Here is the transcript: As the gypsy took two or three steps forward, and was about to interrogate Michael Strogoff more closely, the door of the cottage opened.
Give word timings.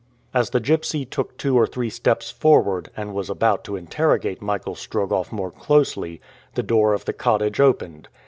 As 0.33 0.49
the 0.49 0.59
gypsy 0.59 1.07
took 1.07 1.37
two 1.37 1.55
or 1.55 1.67
three 1.67 1.91
steps 1.91 2.31
forward, 2.31 2.89
and 2.97 3.13
was 3.13 3.29
about 3.29 3.63
to 3.65 3.75
interrogate 3.75 4.41
Michael 4.41 4.73
Strogoff 4.73 5.31
more 5.31 5.51
closely, 5.51 6.19
the 6.55 6.63
door 6.63 6.95
of 6.95 7.05
the 7.05 7.13
cottage 7.13 7.59
opened. 7.59 8.07